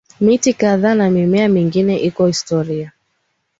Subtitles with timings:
[0.21, 2.91] miti kadhaa na mimea mingine iko Historia